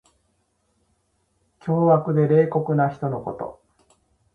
[1.59, 3.61] 凶悪で冷酷な人のこと。